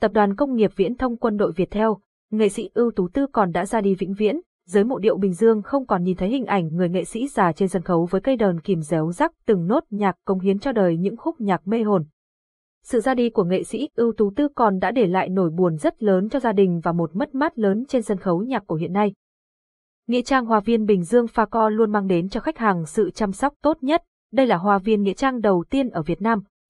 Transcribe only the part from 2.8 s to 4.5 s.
tú tư còn đã ra đi vĩnh viễn,